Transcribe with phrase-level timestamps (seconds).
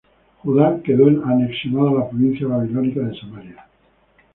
[0.43, 3.67] Judá quedó anexionada a la provincia babilónica de Samaria.